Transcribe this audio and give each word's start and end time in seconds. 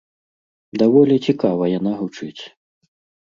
Даволі 0.81 1.17
цікава 1.27 1.69
яна 1.73 1.93
гучыць. 1.99 2.41